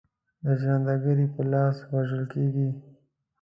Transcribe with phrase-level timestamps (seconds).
[0.43, 2.69] د ژرند ګړي په لاس وژل کیږي.